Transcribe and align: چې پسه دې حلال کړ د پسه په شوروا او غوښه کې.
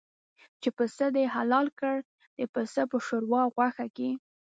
چې 0.61 0.69
پسه 0.77 1.05
دې 1.15 1.25
حلال 1.35 1.67
کړ 1.79 1.95
د 2.37 2.39
پسه 2.53 2.81
په 2.91 2.97
شوروا 3.05 3.39
او 3.45 3.51
غوښه 3.55 3.87
کې. 3.95 4.09